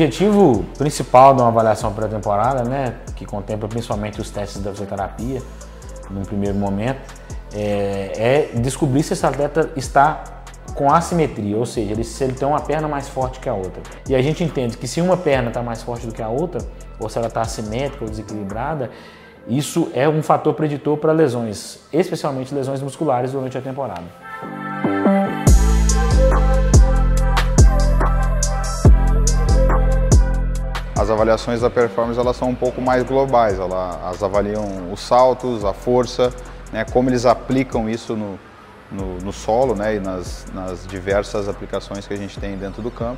[0.00, 5.42] Objetivo principal de uma avaliação pré-temporada, né, que contempla principalmente os testes da fisioterapia,
[6.08, 7.02] num primeiro momento,
[7.52, 10.24] é, é descobrir se esse atleta está
[10.74, 13.82] com assimetria, ou seja, ele, se ele tem uma perna mais forte que a outra.
[14.08, 16.66] E a gente entende que se uma perna está mais forte do que a outra,
[16.98, 18.90] ou se ela está assimétrica ou desequilibrada,
[19.46, 24.29] isso é um fator preditor para lesões, especialmente lesões musculares durante a temporada.
[31.00, 35.72] As avaliações da performance elas são um pouco mais globais, elas avaliam os saltos, a
[35.72, 36.30] força,
[36.70, 38.38] né, como eles aplicam isso no,
[38.92, 42.90] no, no solo né, e nas, nas, diversas aplicações que a gente tem dentro do
[42.90, 43.16] campo.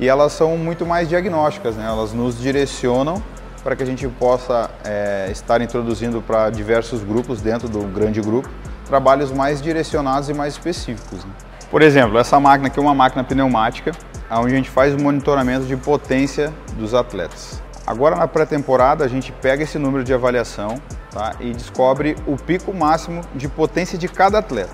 [0.00, 3.22] E elas são muito mais diagnósticas, né, elas nos direcionam
[3.62, 8.50] para que a gente possa é, estar introduzindo para diversos grupos dentro do grande grupo
[8.86, 11.24] trabalhos mais direcionados e mais específicos.
[11.24, 11.30] Né.
[11.70, 13.92] Por exemplo, essa máquina aqui é uma máquina pneumática,
[14.40, 17.62] onde a gente faz o monitoramento de potência dos atletas.
[17.86, 22.72] Agora na pré-temporada a gente pega esse número de avaliação tá, e descobre o pico
[22.72, 24.72] máximo de potência de cada atleta.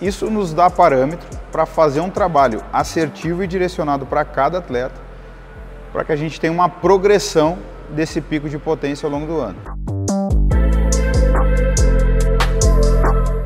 [0.00, 5.00] Isso nos dá parâmetro para fazer um trabalho assertivo e direcionado para cada atleta,
[5.92, 7.56] para que a gente tenha uma progressão
[7.90, 9.58] desse pico de potência ao longo do ano.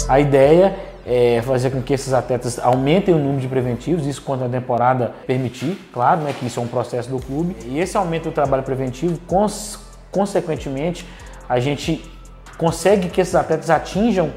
[0.08, 4.45] A ideia é fazer com que esses atletas aumentem o número de preventivos, isso quando
[4.45, 7.56] a temporada permitir, claro, né, que isso é um processo do clube.
[7.64, 9.81] E esse aumento do trabalho preventivo, cons
[10.12, 11.06] consequentemente,
[11.48, 12.05] a gente
[12.59, 14.31] consegue que esses atletas atinjam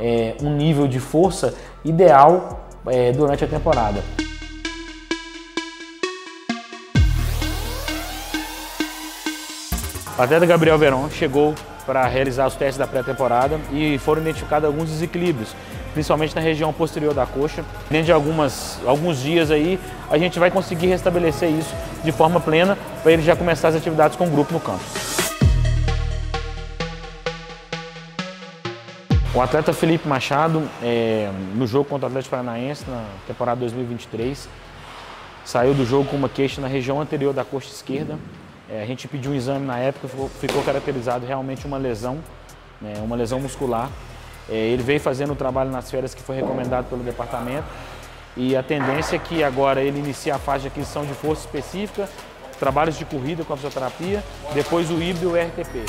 [0.00, 1.54] é, um nível de força
[1.84, 4.02] ideal é, durante a temporada.
[10.18, 11.54] O atleta Gabriel Verón chegou
[11.86, 15.54] para realizar os testes da pré-temporada e foram identificados alguns desequilíbrios,
[15.94, 17.64] principalmente na região posterior da coxa.
[17.88, 19.78] Dentro de algumas, alguns dias aí,
[20.10, 24.16] a gente vai conseguir restabelecer isso de forma plena para ele já começar as atividades
[24.16, 24.84] com o grupo no campo.
[29.32, 34.48] O atleta Felipe Machado, é, no jogo contra o Atlético Paranaense, na temporada 2023,
[35.44, 38.18] saiu do jogo com uma queixa na região anterior da coxa esquerda.
[38.68, 42.18] É, a gente pediu um exame na época, ficou, ficou caracterizado realmente uma lesão,
[42.80, 43.88] né, uma lesão muscular.
[44.48, 47.66] É, ele veio fazendo o trabalho nas férias que foi recomendado pelo departamento
[48.36, 52.08] e a tendência é que agora ele inicie a fase de aquisição de força específica,
[52.58, 54.22] trabalhos de corrida com a fisioterapia,
[54.52, 55.86] depois o híbrido e o RTP.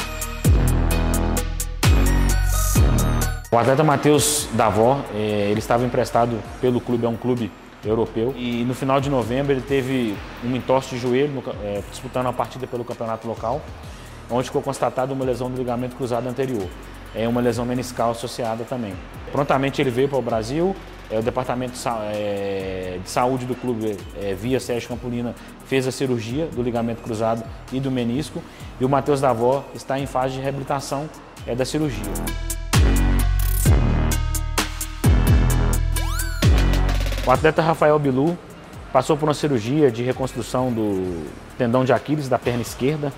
[3.51, 7.51] O atleta Matheus Davó, é, ele estava emprestado pelo clube, é um clube
[7.85, 12.33] europeu, e no final de novembro ele teve um entorse de joelho é, disputando a
[12.33, 13.61] partida pelo campeonato local,
[14.29, 16.67] onde ficou constatado uma lesão do ligamento cruzado anterior.
[17.15, 18.93] É uma lesão meniscal associada também.
[19.31, 20.75] Prontamente ele veio para o Brasil,
[21.09, 25.33] é, o departamento de, é, de saúde do clube, é, via Sérgio Campolina,
[25.65, 28.41] fez a cirurgia do ligamento cruzado e do menisco,
[28.79, 31.09] e o Matheus Davó está em fase de reabilitação
[31.45, 32.03] é, da cirurgia.
[37.27, 38.37] O atleta Rafael Bilu
[38.93, 41.27] passou por uma cirurgia de reconstrução do
[41.57, 43.11] tendão de Aquiles da perna esquerda.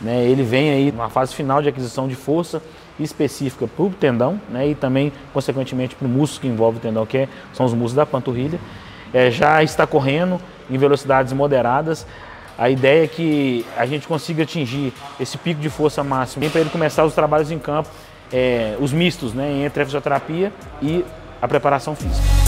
[0.00, 0.24] Né?
[0.24, 2.62] Ele vem aí numa fase final de aquisição de força
[2.98, 4.68] específica para o tendão né?
[4.68, 7.92] e também, consequentemente, para o músculo que envolve o tendão, que é, são os músculos
[7.92, 8.58] da panturrilha.
[9.12, 10.40] É, já está correndo
[10.70, 12.06] em velocidades moderadas.
[12.56, 14.90] A ideia é que a gente consiga atingir
[15.20, 17.90] esse pico de força máximo para ele começar os trabalhos em campo,
[18.32, 20.50] é, os mistos, né, entre a fisioterapia
[20.80, 21.04] e
[21.42, 22.43] a preparação física.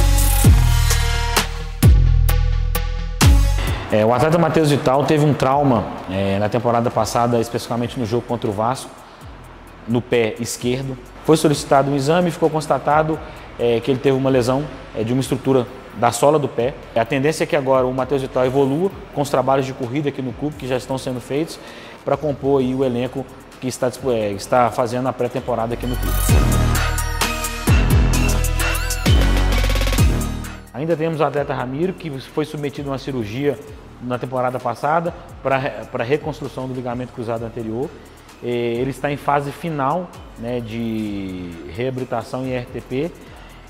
[3.93, 8.27] É, o atleta Matheus Vital teve um trauma é, na temporada passada, especificamente no jogo
[8.27, 8.91] contra o Vasco,
[9.87, 10.99] no pé esquerdo.
[11.25, 13.19] Foi solicitado um exame e ficou constatado
[13.59, 14.65] é, que ele teve uma lesão
[14.97, 16.75] é, de uma estrutura da sola do pé.
[16.97, 20.21] A tendência é que agora o Matheus Vital evolua com os trabalhos de corrida aqui
[20.21, 21.59] no clube que já estão sendo feitos
[22.05, 23.25] para compor o elenco
[23.61, 26.66] que está, é, está fazendo a pré-temporada aqui no clube.
[30.77, 33.59] Ainda temos o atleta Ramiro, que foi submetido a uma cirurgia
[34.03, 37.89] na temporada passada para reconstrução do ligamento cruzado anterior.
[38.43, 43.11] Ele está em fase final né, de reabilitação em RTP.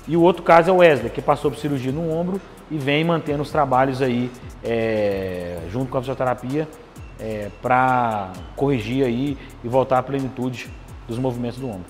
[0.05, 3.05] E o outro caso é o Wesley, que passou por cirurgia no ombro e vem
[3.05, 4.29] mantendo os trabalhos aí
[4.61, 6.67] é, junto com a fisioterapia
[7.17, 10.69] é, para corrigir aí e voltar à plenitude
[11.07, 11.85] dos movimentos do ombro.